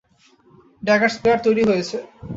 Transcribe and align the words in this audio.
Dagger 0.83 1.11
spare, 1.15 1.37
তৈরি 1.45 1.63
রয়েছে। 1.63 1.97